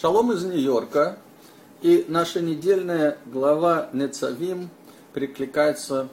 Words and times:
Шалом 0.00 0.30
из 0.30 0.44
Нью-Йорка. 0.44 1.18
И 1.82 2.04
наша 2.06 2.40
недельная 2.40 3.18
глава 3.26 3.88
Нецавим 3.92 4.70
прикликается 5.12 6.08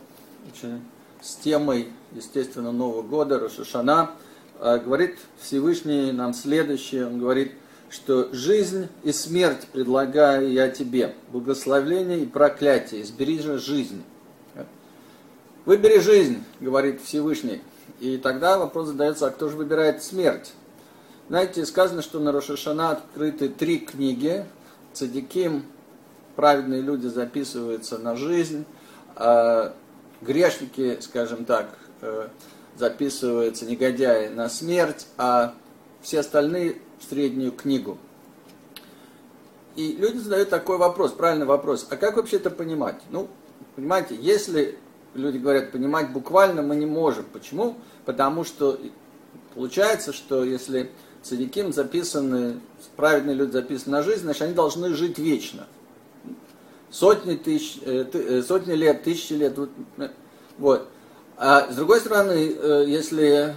с 1.21 1.35
темой, 1.35 1.89
естественно, 2.11 2.71
Нового 2.71 3.03
года, 3.03 3.37
Рошашана. 3.37 4.11
А, 4.59 4.79
говорит 4.79 5.19
Всевышний 5.39 6.11
нам 6.11 6.33
следующее. 6.33 7.05
Он 7.05 7.19
говорит, 7.19 7.51
что 7.91 8.33
жизнь 8.33 8.87
и 9.03 9.11
смерть 9.11 9.67
предлагаю 9.71 10.51
я 10.51 10.69
тебе, 10.69 11.13
благословление 11.31 12.21
и 12.21 12.25
проклятие, 12.25 13.03
избери 13.03 13.37
же 13.37 13.59
жизнь. 13.59 14.01
Выбери 15.65 15.99
жизнь, 15.99 16.43
говорит 16.59 17.03
Всевышний. 17.03 17.61
И 17.99 18.17
тогда 18.17 18.57
вопрос 18.57 18.87
задается, 18.87 19.27
а 19.27 19.29
кто 19.29 19.47
же 19.47 19.55
выбирает 19.55 20.01
смерть? 20.01 20.53
Знаете, 21.27 21.65
сказано, 21.65 22.03
что 22.03 22.19
на 22.19 22.31
Рошашана 22.31 22.91
открыты 22.91 23.49
три 23.49 23.79
книги. 23.79 24.45
Цадиким, 24.93 25.65
праведные 26.35 26.81
люди 26.81 27.07
записываются 27.07 27.97
на 27.97 28.15
жизнь, 28.15 28.63
а 29.15 29.73
грешники, 30.21 30.99
скажем 31.01 31.45
так, 31.45 31.79
э, 32.01 32.27
записываются 32.77 33.65
негодяи 33.65 34.27
на 34.27 34.49
смерть, 34.49 35.07
а 35.17 35.55
все 36.03 36.19
остальные 36.19 36.77
в 36.99 37.09
среднюю 37.09 37.51
книгу. 37.51 37.97
И 39.75 39.93
люди 39.93 40.17
задают 40.17 40.51
такой 40.51 40.77
вопрос, 40.77 41.11
правильный 41.11 41.47
вопрос, 41.47 41.87
а 41.89 41.97
как 41.97 42.17
вообще 42.17 42.37
это 42.37 42.51
понимать? 42.51 43.01
Ну, 43.09 43.27
понимаете, 43.75 44.15
если 44.15 44.77
люди 45.15 45.39
говорят 45.39 45.71
понимать 45.71 46.11
буквально, 46.11 46.61
мы 46.61 46.75
не 46.75 46.85
можем. 46.85 47.25
Почему? 47.33 47.77
Потому 48.05 48.43
что 48.43 48.79
получается, 49.55 50.13
что 50.13 50.45
если 50.45 50.91
цадиким 51.25 51.73
записаны, 51.73 52.59
праведные 52.95 53.35
люди 53.35 53.51
записаны 53.51 53.97
на 53.97 54.03
жизнь, 54.03 54.21
значит, 54.21 54.43
они 54.43 54.53
должны 54.53 54.93
жить 54.93 55.17
вечно. 55.17 55.67
Сотни, 56.91 57.35
тысяч, 57.35 57.79
э, 57.81 58.05
э, 58.13 58.41
сотни 58.43 58.73
лет, 58.73 59.03
тысячи 59.03 59.33
лет. 59.33 59.57
Вот. 60.57 60.87
А 61.35 61.69
с 61.71 61.75
другой 61.75 61.99
стороны, 61.99 62.55
э, 62.55 62.85
если 62.87 63.55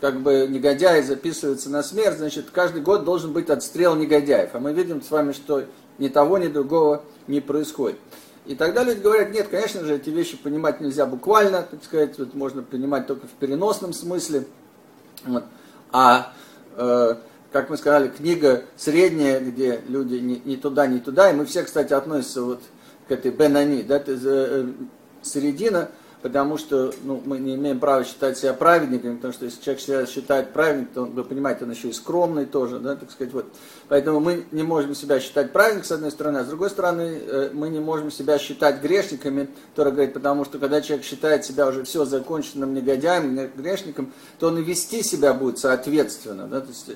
как 0.00 0.20
бы 0.20 0.46
негодяи 0.48 1.00
записываются 1.00 1.70
на 1.70 1.82
смерть, 1.82 2.18
значит, 2.18 2.50
каждый 2.50 2.82
год 2.82 3.04
должен 3.04 3.32
быть 3.32 3.50
отстрел 3.50 3.96
негодяев. 3.96 4.50
А 4.52 4.60
мы 4.60 4.72
видим 4.72 5.02
с 5.02 5.10
вами, 5.10 5.32
что 5.32 5.64
ни 5.98 6.08
того, 6.08 6.38
ни 6.38 6.48
другого 6.48 7.02
не 7.26 7.40
происходит. 7.40 7.98
И 8.46 8.54
тогда 8.54 8.84
люди 8.84 9.00
говорят, 9.00 9.32
нет, 9.32 9.48
конечно 9.48 9.84
же, 9.84 9.96
эти 9.96 10.10
вещи 10.10 10.36
понимать 10.36 10.80
нельзя 10.80 11.06
буквально, 11.06 11.62
так 11.62 11.82
сказать, 11.82 12.18
вот 12.18 12.34
можно 12.34 12.62
понимать 12.62 13.06
только 13.06 13.26
в 13.26 13.32
переносном 13.32 13.92
смысле. 13.92 14.46
Вот. 15.26 15.44
А 15.92 16.32
Э, 16.32 16.32
как 17.52 17.68
мы 17.68 17.76
сказали, 17.76 18.08
книга 18.08 18.64
средняя, 18.76 19.40
где 19.40 19.80
люди 19.88 20.16
не, 20.16 20.56
туда, 20.56 20.86
не 20.86 21.00
туда. 21.00 21.30
И 21.30 21.34
мы 21.34 21.44
все, 21.46 21.62
кстати, 21.62 21.92
относятся 21.92 22.42
вот 22.42 22.62
к 23.08 23.12
этой 23.12 23.32
Бенани, 23.32 23.82
да, 23.82 23.96
это 23.96 24.16
э, 24.22 24.66
середина, 25.22 25.90
потому 26.22 26.58
что 26.58 26.92
ну, 27.02 27.22
мы 27.24 27.38
не 27.38 27.54
имеем 27.54 27.80
права 27.80 28.04
считать 28.04 28.36
себя 28.36 28.52
праведниками, 28.52 29.16
потому 29.16 29.32
что 29.32 29.46
если 29.46 29.62
человек 29.62 29.82
себя 29.82 30.06
считает 30.06 30.52
праведником, 30.52 30.92
то, 30.92 31.04
вы 31.04 31.24
понимаете, 31.24 31.64
он 31.64 31.70
еще 31.70 31.88
и 31.88 31.92
скромный 31.92 32.46
тоже, 32.46 32.78
да, 32.78 32.96
так 32.96 33.10
сказать, 33.10 33.32
вот. 33.32 33.46
Поэтому 33.88 34.20
мы 34.20 34.44
не 34.50 34.62
можем 34.62 34.94
себя 34.94 35.20
считать 35.20 35.52
праведником, 35.52 35.86
с 35.86 35.92
одной 35.92 36.10
стороны, 36.10 36.38
а 36.38 36.44
с 36.44 36.48
другой 36.48 36.70
стороны, 36.70 37.20
э, 37.20 37.50
мы 37.52 37.70
не 37.70 37.80
можем 37.80 38.10
себя 38.10 38.38
считать 38.38 38.82
грешниками, 38.82 39.48
который 39.70 39.92
говорит, 39.92 40.12
потому 40.12 40.44
что 40.44 40.58
когда 40.58 40.80
человек 40.82 41.06
считает 41.06 41.44
себя 41.44 41.66
уже 41.66 41.84
все 41.84 42.04
законченным 42.04 42.74
негодяем, 42.74 43.50
грешником, 43.56 44.12
то 44.38 44.48
он 44.48 44.58
и 44.58 44.62
вести 44.62 45.02
себя 45.02 45.32
будет 45.32 45.58
соответственно, 45.58 46.46
да, 46.46 46.60
то 46.60 46.68
есть 46.68 46.90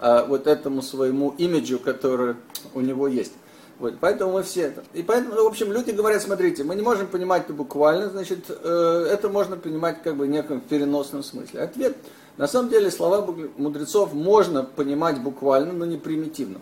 э, 0.00 0.24
вот 0.26 0.46
этому 0.46 0.82
своему 0.82 1.34
имиджу, 1.36 1.78
который 1.78 2.36
у 2.74 2.80
него 2.80 3.08
есть. 3.08 3.32
Вот, 3.80 3.94
поэтому 3.98 4.32
мы 4.32 4.42
все 4.42 4.64
это. 4.64 4.84
И 4.92 5.02
поэтому, 5.02 5.34
в 5.42 5.46
общем, 5.46 5.72
люди 5.72 5.90
говорят, 5.90 6.20
смотрите, 6.20 6.64
мы 6.64 6.74
не 6.74 6.82
можем 6.82 7.06
понимать 7.06 7.44
это 7.44 7.54
буквально, 7.54 8.10
значит, 8.10 8.44
э, 8.50 9.06
это 9.10 9.30
можно 9.30 9.56
понимать 9.56 10.02
как 10.02 10.16
бы 10.16 10.26
в 10.26 10.28
неком 10.28 10.60
переносном 10.60 11.22
смысле. 11.22 11.62
Ответ, 11.62 11.96
на 12.36 12.46
самом 12.46 12.68
деле, 12.68 12.90
слова 12.90 13.26
мудрецов 13.56 14.12
можно 14.12 14.64
понимать 14.64 15.22
буквально, 15.22 15.72
но 15.72 15.86
не 15.86 15.96
примитивно. 15.96 16.60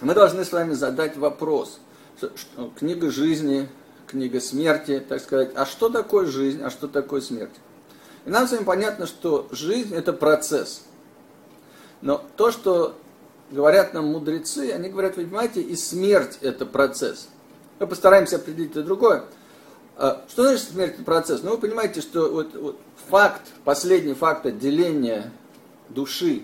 Мы 0.00 0.12
должны 0.12 0.44
с 0.44 0.50
вами 0.50 0.72
задать 0.72 1.16
вопрос. 1.16 1.78
Что, 2.18 2.32
что, 2.36 2.72
книга 2.76 3.12
жизни, 3.12 3.68
книга 4.08 4.40
смерти, 4.40 5.00
так 5.08 5.20
сказать, 5.20 5.52
а 5.54 5.64
что 5.64 5.88
такое 5.88 6.26
жизнь, 6.26 6.60
а 6.64 6.70
что 6.70 6.88
такое 6.88 7.20
смерть? 7.20 7.54
И 8.26 8.30
нам 8.30 8.48
с 8.48 8.50
вами 8.50 8.64
понятно, 8.64 9.06
что 9.06 9.46
жизнь 9.52 9.94
это 9.94 10.12
процесс. 10.12 10.82
Но 12.00 12.20
то, 12.36 12.50
что 12.50 12.96
говорят 13.50 13.94
нам 13.94 14.06
мудрецы, 14.06 14.72
они 14.72 14.88
говорят, 14.88 15.16
вы 15.16 15.24
понимаете, 15.24 15.60
и 15.60 15.76
смерть 15.76 16.38
это 16.40 16.66
процесс. 16.66 17.28
Мы 17.78 17.86
постараемся 17.86 18.36
определить 18.36 18.72
это 18.72 18.82
другое. 18.82 19.24
А, 19.96 20.24
что 20.28 20.44
значит 20.44 20.68
смерть 20.68 20.94
это 20.94 21.04
процесс? 21.04 21.42
Ну, 21.42 21.50
вы 21.52 21.58
понимаете, 21.58 22.00
что 22.00 22.30
вот, 22.30 22.54
вот 22.54 22.78
факт, 23.08 23.42
последний 23.64 24.14
факт 24.14 24.46
отделения 24.46 25.32
души 25.88 26.42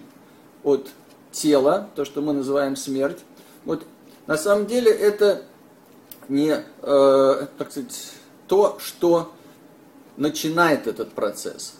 от 0.62 0.88
тела, 1.30 1.88
то, 1.94 2.04
что 2.04 2.22
мы 2.22 2.32
называем 2.32 2.76
смерть, 2.76 3.20
вот 3.64 3.84
на 4.26 4.36
самом 4.36 4.66
деле 4.66 4.90
это 4.90 5.42
не, 6.28 6.62
э, 6.82 7.46
так 7.58 7.70
сказать, 7.70 8.12
то, 8.48 8.78
что 8.80 9.32
начинает 10.16 10.86
этот 10.86 11.12
процесс. 11.12 11.74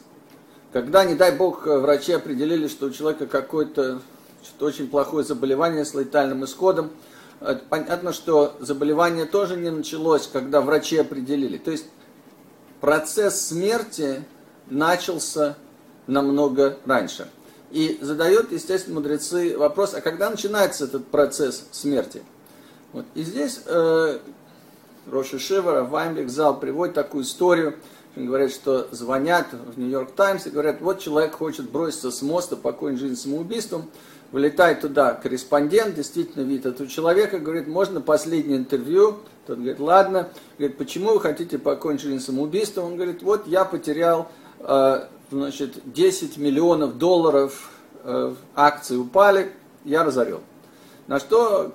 Когда, 0.72 1.04
не 1.04 1.14
дай 1.14 1.32
бог, 1.32 1.66
врачи 1.66 2.12
определили, 2.12 2.68
что 2.68 2.86
у 2.86 2.90
человека 2.90 3.26
какой-то 3.26 4.00
что 4.44 4.66
очень 4.66 4.88
плохое 4.88 5.24
заболевание 5.24 5.84
с 5.84 5.94
летальным 5.94 6.44
исходом. 6.44 6.90
Понятно, 7.68 8.12
что 8.12 8.56
заболевание 8.60 9.26
тоже 9.26 9.56
не 9.56 9.70
началось, 9.70 10.28
когда 10.32 10.60
врачи 10.60 10.96
определили. 10.96 11.58
То 11.58 11.70
есть 11.70 11.86
процесс 12.80 13.48
смерти 13.48 14.24
начался 14.68 15.56
намного 16.06 16.78
раньше. 16.86 17.28
И 17.70 17.98
задают, 18.00 18.52
естественно, 18.52 18.96
мудрецы 18.96 19.58
вопрос, 19.58 19.94
а 19.94 20.00
когда 20.00 20.30
начинается 20.30 20.84
этот 20.84 21.08
процесс 21.08 21.64
смерти? 21.72 22.22
Вот. 22.92 23.04
И 23.14 23.22
здесь 23.22 23.60
э, 23.66 24.18
Роши 25.10 25.38
Шивара, 25.38 25.82
Ваймбек 25.82 26.30
зал 26.30 26.58
приводит 26.58 26.94
такую 26.94 27.24
историю, 27.24 27.74
говорят, 28.14 28.50
что 28.50 28.88
звонят 28.92 29.48
в 29.52 29.78
Нью-Йорк 29.78 30.12
Таймс 30.12 30.46
и 30.46 30.50
говорят, 30.50 30.80
вот 30.80 31.00
человек 31.00 31.34
хочет 31.34 31.70
броситься 31.70 32.10
с 32.10 32.22
моста, 32.22 32.56
покончить 32.56 33.00
жизнь 33.00 33.16
самоубийством, 33.16 33.90
Вылетает 34.32 34.80
туда 34.80 35.14
корреспондент, 35.14 35.94
действительно 35.94 36.42
видит 36.42 36.66
этого 36.66 36.88
человека, 36.88 37.38
говорит, 37.38 37.68
можно 37.68 38.00
последнее 38.00 38.58
интервью? 38.58 39.18
Тот 39.46 39.58
говорит, 39.58 39.78
ладно. 39.78 40.28
Говорит, 40.58 40.76
почему 40.78 41.14
вы 41.14 41.20
хотите 41.20 41.58
покончить 41.58 42.06
жизнь 42.06 42.24
самоубийством? 42.24 42.86
Он 42.86 42.96
говорит, 42.96 43.22
вот 43.22 43.46
я 43.46 43.64
потерял 43.64 44.28
э, 44.58 45.04
значит, 45.30 45.74
10 45.84 46.38
миллионов 46.38 46.98
долларов, 46.98 47.70
э, 48.02 48.34
акции 48.54 48.96
упали, 48.96 49.52
я 49.84 50.02
разорен. 50.02 50.40
На 51.06 51.20
что 51.20 51.72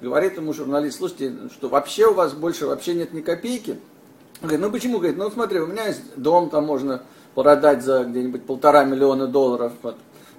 говорит 0.00 0.36
ему 0.36 0.54
журналист, 0.54 0.98
слушайте, 0.98 1.34
что 1.52 1.68
вообще 1.68 2.06
у 2.06 2.14
вас 2.14 2.32
больше 2.32 2.66
вообще 2.66 2.94
нет 2.94 3.12
ни 3.12 3.20
копейки? 3.20 3.78
Он 4.40 4.48
говорит, 4.48 4.60
ну 4.60 4.70
почему? 4.72 4.98
Говорит, 4.98 5.18
ну 5.18 5.30
смотри, 5.30 5.60
у 5.60 5.66
меня 5.66 5.86
есть 5.86 6.02
дом, 6.16 6.48
там 6.48 6.64
можно 6.64 7.02
продать 7.34 7.82
за 7.82 8.04
где-нибудь 8.04 8.44
полтора 8.44 8.84
миллиона 8.84 9.26
долларов. 9.26 9.72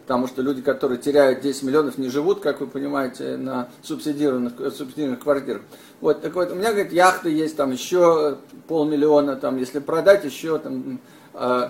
Потому 0.06 0.28
что 0.28 0.44
люди, 0.44 0.62
которые 0.62 1.00
теряют 1.00 1.42
10 1.42 1.64
миллионов, 1.64 1.98
не 1.98 2.10
живут, 2.10 2.40
как 2.40 2.62
вы 2.62 2.68
понимаете, 2.68 3.38
на 3.38 3.70
субсидированных, 3.82 4.54
субсидированных 4.76 5.20
квартирах. 5.20 5.64
Вот, 6.00 6.22
так 6.22 6.36
вот, 6.36 6.52
у 6.52 6.56
меня, 6.56 6.72
говорит, 6.74 6.94
яхты 6.94 7.32
есть, 7.32 7.58
там 7.58 7.72
еще 7.72 8.38
полмиллиона, 8.68 9.36
там, 9.36 9.58
если 9.58 9.80
продать, 9.80 10.24
еще 10.24 10.60
там 10.60 11.00
э, 11.34 11.70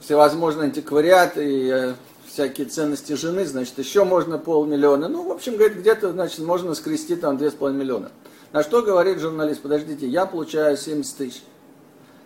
всевозможные 0.00 0.66
антиквариаты 0.66 1.50
и 1.50 1.70
э, 1.70 1.94
всякие 2.26 2.66
ценности 2.66 3.14
жены, 3.14 3.46
значит, 3.46 3.78
еще 3.78 4.04
можно 4.04 4.36
полмиллиона. 4.36 5.08
Ну, 5.08 5.26
в 5.26 5.32
общем, 5.32 5.56
говорит, 5.56 5.78
где-то, 5.78 6.12
значит, 6.12 6.40
можно 6.40 6.74
скрести 6.74 7.16
там 7.16 7.38
2,5 7.38 7.72
миллиона. 7.72 8.10
На 8.52 8.62
что 8.62 8.82
говорит 8.82 9.20
журналист, 9.20 9.62
подождите, 9.62 10.06
я 10.06 10.26
получаю 10.26 10.76
70 10.76 11.16
тысяч. 11.16 11.42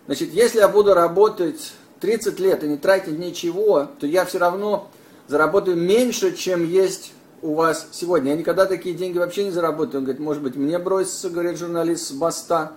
Значит, 0.05 0.33
если 0.33 0.59
я 0.59 0.67
буду 0.67 0.93
работать 0.93 1.73
30 2.01 2.39
лет 2.39 2.63
и 2.63 2.67
не 2.67 2.77
тратить 2.77 3.17
ничего, 3.17 3.87
то 3.99 4.05
я 4.05 4.25
все 4.25 4.39
равно 4.39 4.89
заработаю 5.29 5.77
меньше, 5.77 6.35
чем 6.35 6.65
есть 6.65 7.13
у 7.43 7.53
вас 7.53 7.87
сегодня. 7.91 8.31
Я 8.31 8.37
никогда 8.37 8.65
такие 8.65 8.95
деньги 8.95 9.19
вообще 9.19 9.45
не 9.45 9.51
заработаю. 9.51 9.99
Он 9.99 10.05
говорит, 10.05 10.19
может 10.19 10.41
быть, 10.41 10.55
мне 10.55 10.79
бросится, 10.79 11.29
говорит 11.29 11.57
журналист, 11.57 12.07
с 12.07 12.11
моста. 12.11 12.73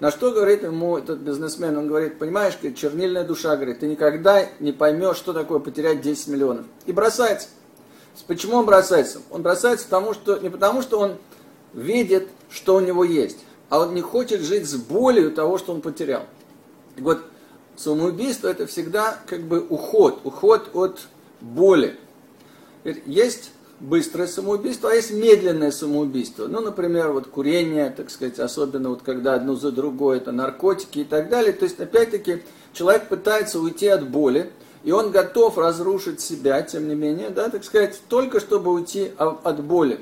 На 0.00 0.10
что 0.10 0.32
говорит 0.32 0.64
ему 0.64 0.98
этот 0.98 1.20
бизнесмен? 1.20 1.78
Он 1.78 1.86
говорит, 1.86 2.18
понимаешь, 2.18 2.54
говорит, 2.60 2.76
чернильная 2.76 3.24
душа, 3.24 3.54
говорит, 3.54 3.78
ты 3.78 3.86
никогда 3.86 4.46
не 4.58 4.72
поймешь, 4.72 5.16
что 5.16 5.32
такое 5.32 5.60
потерять 5.60 6.02
10 6.02 6.26
миллионов. 6.26 6.66
И 6.86 6.92
бросается. 6.92 7.48
Почему 8.26 8.56
он 8.56 8.66
бросается? 8.66 9.20
Он 9.30 9.42
бросается 9.42 9.84
потому, 9.84 10.12
что, 10.12 10.38
не 10.38 10.50
потому, 10.50 10.82
что 10.82 10.98
он 10.98 11.16
видит, 11.72 12.28
что 12.50 12.74
у 12.74 12.80
него 12.80 13.04
есть, 13.04 13.38
а 13.68 13.80
он 13.80 13.94
не 13.94 14.00
хочет 14.00 14.40
жить 14.40 14.68
с 14.68 14.74
болью 14.74 15.30
того, 15.30 15.56
что 15.56 15.72
он 15.72 15.80
потерял. 15.82 16.24
И 16.96 17.00
вот 17.00 17.20
самоубийство 17.76 18.48
это 18.48 18.66
всегда 18.66 19.18
как 19.26 19.42
бы 19.42 19.60
уход, 19.60 20.20
уход 20.24 20.70
от 20.74 21.00
боли. 21.40 21.98
Есть 23.04 23.50
быстрое 23.80 24.26
самоубийство, 24.26 24.90
а 24.90 24.94
есть 24.94 25.10
медленное 25.10 25.70
самоубийство. 25.70 26.46
Ну, 26.46 26.60
например, 26.60 27.12
вот 27.12 27.26
курение, 27.26 27.90
так 27.90 28.10
сказать, 28.10 28.38
особенно 28.38 28.90
вот 28.90 29.02
когда 29.02 29.34
одно 29.34 29.54
за 29.54 29.72
другое, 29.72 30.18
это 30.18 30.32
наркотики 30.32 31.00
и 31.00 31.04
так 31.04 31.28
далее. 31.28 31.52
То 31.52 31.64
есть, 31.64 31.78
опять-таки, 31.80 32.42
человек 32.72 33.08
пытается 33.08 33.60
уйти 33.60 33.88
от 33.88 34.08
боли, 34.08 34.50
и 34.84 34.92
он 34.92 35.10
готов 35.10 35.58
разрушить 35.58 36.20
себя, 36.20 36.62
тем 36.62 36.88
не 36.88 36.94
менее, 36.94 37.30
да, 37.30 37.48
так 37.50 37.64
сказать, 37.64 38.00
только 38.08 38.40
чтобы 38.40 38.72
уйти 38.72 39.12
от 39.18 39.62
боли. 39.62 40.00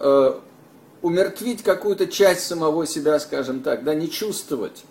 Э, 0.00 0.38
умертвить 1.02 1.62
какую-то 1.62 2.06
часть 2.06 2.46
самого 2.46 2.86
себя, 2.86 3.18
скажем 3.20 3.60
так, 3.60 3.84
да, 3.84 3.94
не 3.94 4.10
чувствовать. 4.10 4.84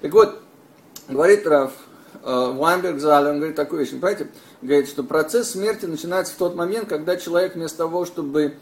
Так 0.00 0.12
вот, 0.12 0.40
говорит 1.08 1.46
Раф 1.46 1.72
Вайнберг 2.22 2.98
Зале, 3.00 3.30
он 3.30 3.36
говорит 3.36 3.56
такую 3.56 3.80
вещь, 3.80 3.90
понимаете, 3.90 4.28
говорит, 4.60 4.88
что 4.88 5.02
процесс 5.02 5.50
смерти 5.50 5.86
начинается 5.86 6.34
в 6.34 6.36
тот 6.36 6.54
момент, 6.54 6.88
когда 6.88 7.16
человек 7.16 7.54
вместо 7.54 7.78
того, 7.78 8.04
чтобы 8.04 8.54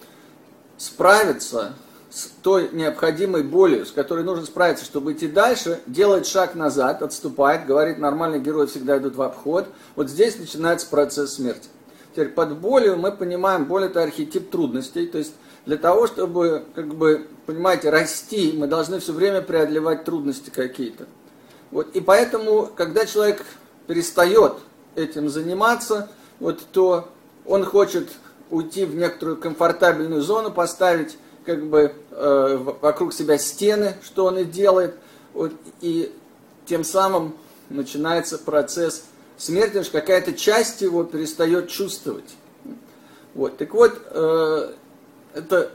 справиться 0.77 1.73
с 2.11 2.29
той 2.43 2.71
необходимой 2.73 3.43
болью, 3.43 3.85
с 3.85 3.93
которой 3.93 4.25
нужно 4.25 4.47
справиться, 4.47 4.85
чтобы 4.85 5.13
идти 5.13 5.29
дальше, 5.29 5.81
делает 5.87 6.27
шаг 6.27 6.55
назад, 6.55 7.03
отступает, 7.03 7.67
говорит, 7.67 7.99
нормальные 7.99 8.41
герои 8.41 8.67
всегда 8.67 8.99
идут 8.99 9.17
в 9.17 9.23
обход. 9.23 9.67
Вот 9.97 10.09
здесь 10.09 10.39
начинается 10.39 10.87
процесс 10.89 11.35
смерти. 11.35 11.69
Теперь 12.13 12.29
под 12.29 12.57
болью 12.59 12.97
мы 12.97 13.13
понимаем, 13.13 13.67
боль 13.67 13.85
это 13.85 14.03
архетип 14.03 14.51
трудностей, 14.51 15.07
то 15.07 15.19
есть 15.19 15.35
для 15.67 15.77
того, 15.77 16.07
чтобы, 16.07 16.65
как 16.75 16.95
бы, 16.95 17.27
понимаете, 17.45 17.91
расти, 17.91 18.55
мы 18.57 18.67
должны 18.67 19.01
все 19.01 19.13
время 19.13 19.43
преодолевать 19.43 20.05
трудности 20.05 20.51
какие-то. 20.51 21.07
Вот, 21.71 21.95
и 21.95 22.01
поэтому, 22.01 22.71
когда 22.75 23.07
человек 23.07 23.45
перестает 23.87 24.55
этим 24.95 25.29
заниматься, 25.29 26.09
вот, 26.39 26.61
то 26.73 27.09
он 27.45 27.65
хочет 27.65 28.09
уйти 28.51 28.85
в 28.85 28.95
некоторую 28.95 29.37
комфортабельную 29.37 30.23
зону, 30.23 30.51
поставить 30.51 31.19
как 31.45 31.65
бы 31.67 31.93
э, 32.11 32.57
вокруг 32.81 33.13
себя 33.13 33.39
стены, 33.39 33.95
что 34.03 34.27
он 34.27 34.39
и 34.39 34.45
делает, 34.45 34.95
вот, 35.33 35.53
и 35.81 36.13
тем 36.67 36.85
самым 36.85 37.37
начинается 37.69 38.39
процесс 38.39 39.05
смерти, 39.37 39.83
что 39.83 40.01
какая-то 40.01 40.33
часть 40.33 40.83
его 40.83 41.05
перестает 41.05 41.69
чувствовать. 41.69 42.37
Вот, 43.35 43.57
так 43.59 43.75
вот, 43.75 44.01
э, 44.11 44.73
это 45.35 45.71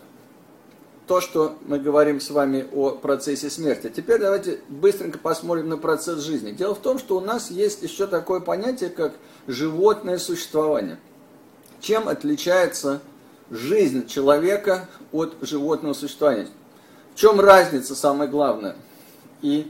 то, 1.12 1.20
что 1.20 1.58
мы 1.68 1.78
говорим 1.78 2.22
с 2.22 2.30
вами 2.30 2.66
о 2.72 2.92
процессе 2.92 3.50
смерти. 3.50 3.92
Теперь 3.94 4.18
давайте 4.18 4.62
быстренько 4.70 5.18
посмотрим 5.18 5.68
на 5.68 5.76
процесс 5.76 6.24
жизни. 6.24 6.52
Дело 6.52 6.74
в 6.74 6.80
том, 6.80 7.00
что 7.00 7.18
у 7.18 7.20
нас 7.20 7.52
есть 7.52 7.84
еще 7.84 8.08
такое 8.08 8.40
понятие, 8.40 8.90
как 8.90 9.12
животное 9.46 10.18
существование. 10.20 10.98
Чем 11.82 12.08
отличается 12.08 13.02
жизнь 13.50 14.08
человека 14.08 14.88
от 15.12 15.36
животного 15.42 15.92
существования? 15.92 16.48
В 17.14 17.20
чем 17.20 17.42
разница, 17.42 17.94
самое 17.94 18.30
главное? 18.30 18.78
И 19.42 19.70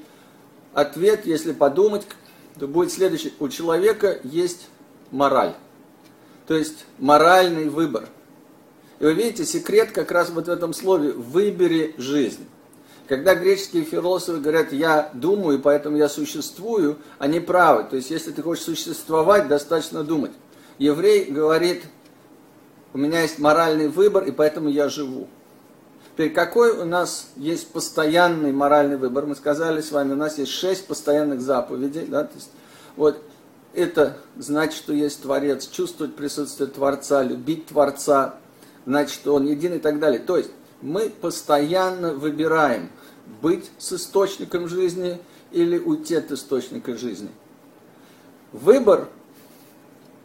ответ, 0.75 1.25
если 1.25 1.53
подумать, 1.53 2.05
то 2.59 2.67
будет 2.67 2.91
следующий. 2.91 3.33
У 3.39 3.49
человека 3.49 4.19
есть 4.23 4.67
мораль. 5.09 5.55
То 6.45 6.53
есть 6.53 6.85
моральный 6.99 7.67
выбор– 7.67 8.07
и 9.01 9.03
вы 9.03 9.13
видите, 9.13 9.45
секрет 9.45 9.91
как 9.91 10.11
раз 10.11 10.29
вот 10.29 10.45
в 10.45 10.49
этом 10.51 10.75
слове 10.75 11.11
«выбери 11.11 11.95
жизнь». 11.97 12.47
Когда 13.07 13.33
греческие 13.33 13.83
философы 13.83 14.39
говорят 14.39 14.71
«я 14.71 15.09
думаю, 15.15 15.59
поэтому 15.59 15.97
я 15.97 16.07
существую», 16.07 16.99
они 17.17 17.39
правы. 17.39 17.85
То 17.89 17.95
есть, 17.95 18.11
если 18.11 18.31
ты 18.31 18.43
хочешь 18.43 18.63
существовать, 18.63 19.47
достаточно 19.47 20.03
думать. 20.03 20.33
Еврей 20.77 21.31
говорит 21.31 21.81
«у 22.93 22.99
меня 22.99 23.23
есть 23.23 23.39
моральный 23.39 23.87
выбор, 23.87 24.23
и 24.25 24.31
поэтому 24.31 24.69
я 24.69 24.87
живу». 24.87 25.27
Теперь, 26.13 26.31
какой 26.31 26.69
у 26.69 26.85
нас 26.85 27.29
есть 27.37 27.71
постоянный 27.71 28.51
моральный 28.51 28.97
выбор? 28.97 29.25
Мы 29.25 29.33
сказали 29.33 29.81
с 29.81 29.91
вами, 29.91 30.13
у 30.13 30.15
нас 30.15 30.37
есть 30.37 30.51
шесть 30.51 30.85
постоянных 30.85 31.41
заповедей. 31.41 32.05
Да? 32.05 32.25
То 32.25 32.35
есть, 32.35 32.51
вот 32.95 33.19
это 33.73 34.17
значит, 34.37 34.75
что 34.75 34.93
есть 34.93 35.23
Творец, 35.23 35.67
чувствовать 35.67 36.15
присутствие 36.15 36.69
Творца, 36.69 37.23
любить 37.23 37.65
Творца, 37.65 38.35
значит, 38.85 39.25
он 39.27 39.47
един 39.47 39.73
и 39.73 39.79
так 39.79 39.99
далее. 39.99 40.19
То 40.19 40.37
есть 40.37 40.51
мы 40.81 41.09
постоянно 41.09 42.13
выбираем 42.13 42.89
быть 43.41 43.69
с 43.77 43.93
источником 43.93 44.67
жизни 44.67 45.19
или 45.51 45.77
уйти 45.77 46.15
от 46.15 46.31
источника 46.31 46.97
жизни. 46.97 47.29
Выбор 48.51 49.07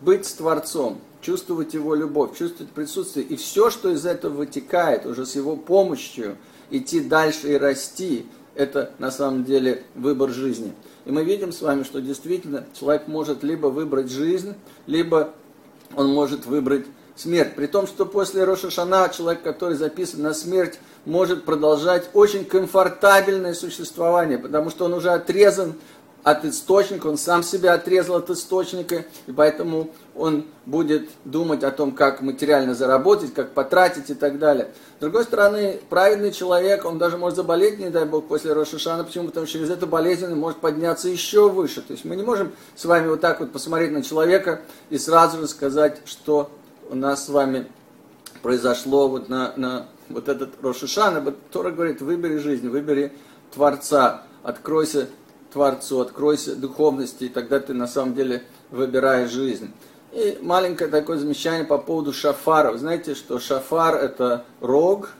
быть 0.01 0.27
с 0.27 0.33
Творцом, 0.33 0.99
чувствовать 1.21 1.75
Его 1.75 1.95
любовь, 1.95 2.37
чувствовать 2.37 2.73
присутствие, 2.73 3.25
и 3.25 3.37
все, 3.37 3.71
что 3.71 3.91
из 3.91 4.05
этого 4.05 4.35
вытекает, 4.35 5.07
уже 5.07 5.27
с 5.27 5.35
Его 5.35 5.57
помощью, 5.57 6.37
идти 6.71 7.01
дальше 7.01 7.53
и 7.53 7.57
расти, 7.57 8.27
это 8.55 8.93
на 8.99 9.11
самом 9.11 9.45
деле 9.45 9.85
выбор 9.95 10.31
жизни. 10.31 10.73
И 11.05 11.11
мы 11.11 11.25
видим 11.25 11.53
с 11.53 11.61
вами, 11.63 11.85
что 11.85 12.01
действительно 12.01 12.65
человек 12.79 13.07
может 13.07 13.43
либо 13.43 13.69
выбрать 13.69 14.11
жизнь, 14.11 14.55
либо 14.87 15.35
он 15.95 16.09
может 16.09 16.47
выбрать 16.47 16.87
смерть. 17.17 17.55
При 17.57 17.67
том, 17.67 17.87
что 17.87 18.07
после 18.07 18.45
Рошашана 18.45 19.09
человек, 19.09 19.43
который 19.43 19.75
записан 19.75 20.23
на 20.23 20.35
смерть, 20.35 20.79
может 21.05 21.45
продолжать 21.45 22.09
очень 22.13 22.45
комфортабельное 22.45 23.55
существование, 23.55 24.39
потому 24.39 24.71
что 24.71 24.85
он 24.85 24.95
уже 24.95 25.11
отрезан 25.11 25.75
от 26.27 26.45
источника, 26.45 27.07
он 27.07 27.19
сам 27.19 27.45
себя 27.45 27.75
отрезал 27.75 28.17
от 28.17 28.29
источника, 28.31 29.05
и 29.29 29.33
поэтому 29.33 29.91
он 30.17 30.45
будет 30.65 31.09
думать 31.25 31.63
о 31.63 31.71
том, 31.71 31.93
как 31.93 32.21
материально 32.21 32.75
заработать, 32.75 33.33
как 33.33 33.53
потратить 33.53 34.11
и 34.11 34.15
так 34.15 34.41
далее. 34.41 34.73
С 34.99 35.01
другой 35.01 35.23
стороны, 35.23 35.79
праведный 35.89 36.33
человек, 36.33 36.85
он 36.85 36.99
даже 36.99 37.17
может 37.17 37.37
заболеть, 37.37 37.79
не 37.79 37.91
дай 37.91 38.07
бог, 38.07 38.27
после 38.27 38.55
Рошашана, 38.55 39.05
почему? 39.05 39.27
Потому 39.27 39.47
что 39.47 39.57
через 39.57 39.71
эту 39.71 39.87
болезнь 39.87 40.27
он 40.27 40.37
может 40.37 40.59
подняться 40.59 41.09
еще 41.09 41.49
выше. 41.49 41.81
То 41.81 41.93
есть 41.93 42.05
мы 42.05 42.17
не 42.17 42.25
можем 42.25 42.51
с 42.75 42.85
вами 42.85 43.07
вот 43.07 43.21
так 43.21 43.39
вот 43.39 43.53
посмотреть 43.53 43.93
на 43.93 44.03
человека 44.03 44.63
и 44.91 44.99
сразу 44.99 45.39
же 45.39 45.47
сказать, 45.47 46.01
что 46.07 46.51
у 46.91 46.95
нас 46.95 47.27
с 47.27 47.29
вами 47.29 47.67
произошло 48.43 49.09
вот 49.09 49.29
на, 49.29 49.53
на 49.57 49.87
вот 50.09 50.29
этот 50.29 50.51
Рошишан, 50.63 51.35
Тора 51.51 51.71
говорит, 51.71 52.01
выбери 52.01 52.39
жизнь, 52.39 52.69
выбери 52.69 53.13
Творца, 53.53 54.23
откройся 54.43 55.09
Творцу, 55.53 56.01
откройся 56.01 56.55
духовности, 56.55 57.25
и 57.25 57.29
тогда 57.29 57.61
ты 57.61 57.75
на 57.75 57.87
самом 57.87 58.15
деле 58.15 58.45
выбираешь 58.71 59.31
жизнь. 59.31 59.73
И 60.13 60.39
маленькое 60.41 60.89
такое 60.89 61.19
замечание 61.19 61.65
по 61.65 61.79
поводу 61.79 62.13
шафара. 62.13 62.73
Вы 62.73 62.79
знаете, 62.79 63.15
что 63.15 63.39
шафар 63.39 63.97
это 63.97 64.45
рог, 64.61 65.11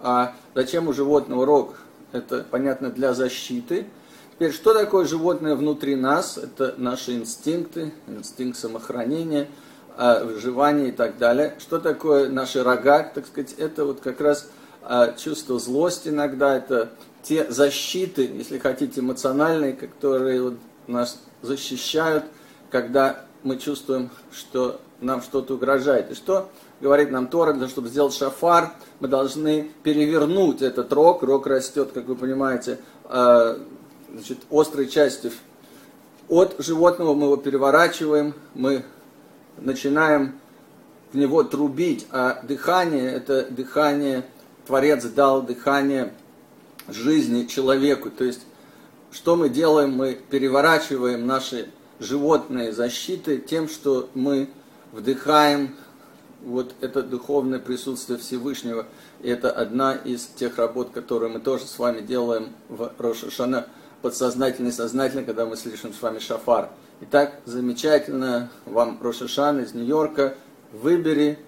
а 0.00 0.34
зачем 0.54 0.88
у 0.88 0.92
животного 0.92 1.46
рог? 1.46 1.74
Это, 2.12 2.44
понятно, 2.48 2.90
для 2.90 3.14
защиты. 3.14 3.86
Теперь, 4.34 4.52
что 4.52 4.74
такое 4.74 5.06
животное 5.06 5.56
внутри 5.56 5.96
нас? 5.96 6.38
Это 6.38 6.74
наши 6.76 7.12
инстинкты, 7.12 7.92
инстинкт 8.06 8.58
самохранения– 8.58 9.48
выживание 9.96 10.88
и 10.88 10.92
так 10.92 11.18
далее. 11.18 11.54
Что 11.58 11.78
такое 11.78 12.28
наши 12.28 12.62
рога, 12.62 13.02
так 13.02 13.26
сказать, 13.26 13.54
это 13.58 13.84
вот 13.84 14.00
как 14.00 14.20
раз 14.20 14.48
а, 14.82 15.12
чувство 15.12 15.58
злости 15.58 16.08
иногда, 16.08 16.56
это 16.56 16.90
те 17.22 17.50
защиты, 17.50 18.30
если 18.34 18.58
хотите, 18.58 19.00
эмоциональные, 19.00 19.72
которые 19.72 20.42
вот 20.42 20.54
нас 20.86 21.20
защищают, 21.42 22.24
когда 22.70 23.24
мы 23.42 23.56
чувствуем, 23.56 24.10
что 24.32 24.80
нам 25.00 25.22
что-то 25.22 25.54
угрожает. 25.54 26.10
И 26.10 26.14
что 26.14 26.50
говорит 26.80 27.10
нам 27.10 27.28
Тора, 27.28 27.52
для 27.52 27.60
того, 27.60 27.70
чтобы 27.70 27.88
сделать 27.88 28.14
шафар, 28.14 28.72
мы 29.00 29.08
должны 29.08 29.70
перевернуть 29.82 30.60
этот 30.60 30.92
рог. 30.92 31.22
Рог 31.22 31.46
растет, 31.46 31.92
как 31.92 32.06
вы 32.06 32.16
понимаете, 32.16 32.78
а, 33.04 33.58
значит, 34.12 34.38
острой 34.50 34.88
частью 34.88 35.32
от 36.28 36.56
животного, 36.58 37.14
мы 37.14 37.24
его 37.24 37.36
переворачиваем, 37.36 38.34
мы 38.54 38.84
начинаем 39.58 40.34
в 41.12 41.16
него 41.16 41.44
трубить, 41.44 42.06
а 42.10 42.40
дыхание, 42.42 43.10
это 43.10 43.46
дыхание, 43.50 44.24
Творец 44.66 45.04
дал 45.04 45.42
дыхание 45.42 46.12
жизни 46.88 47.44
человеку. 47.44 48.10
То 48.10 48.24
есть, 48.24 48.40
что 49.12 49.36
мы 49.36 49.48
делаем? 49.48 49.92
Мы 49.92 50.18
переворачиваем 50.30 51.26
наши 51.26 51.68
животные 52.00 52.72
защиты 52.72 53.38
тем, 53.38 53.68
что 53.68 54.08
мы 54.14 54.48
вдыхаем 54.92 55.76
вот 56.42 56.74
это 56.80 57.02
духовное 57.02 57.58
присутствие 57.58 58.18
Всевышнего. 58.18 58.86
И 59.22 59.28
это 59.28 59.50
одна 59.50 59.94
из 59.94 60.26
тех 60.26 60.58
работ, 60.58 60.90
которые 60.90 61.32
мы 61.32 61.40
тоже 61.40 61.64
с 61.66 61.78
вами 61.78 62.00
делаем 62.00 62.48
в 62.68 62.92
Рошашана, 62.98 63.66
подсознательно 64.04 64.68
и 64.68 64.70
сознательно, 64.70 65.22
когда 65.22 65.46
мы 65.46 65.56
слышим 65.56 65.94
с 65.94 66.02
вами 66.02 66.18
шафар. 66.18 66.68
Итак, 67.00 67.40
замечательно 67.46 68.50
вам 68.66 68.98
Рошашан 69.02 69.60
из 69.60 69.72
Нью-Йорка. 69.72 70.34
Выбери 70.72 71.38